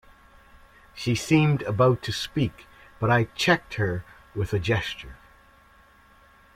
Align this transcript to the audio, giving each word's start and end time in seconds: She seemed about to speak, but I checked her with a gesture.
She 0.95 1.13
seemed 1.13 1.61
about 1.61 2.01
to 2.01 2.11
speak, 2.11 2.65
but 2.99 3.11
I 3.11 3.25
checked 3.35 3.75
her 3.75 4.03
with 4.33 4.51
a 4.51 4.57
gesture. 4.57 5.17